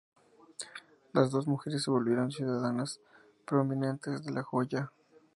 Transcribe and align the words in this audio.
Las 1.13 1.29
dos 1.29 1.45
mujeres 1.45 1.83
se 1.83 1.91
volvieron 1.91 2.31
ciudadanas 2.31 2.99
prominentes 3.45 4.23
de 4.25 4.31
La 4.31 4.41
Jolla. 4.41 4.91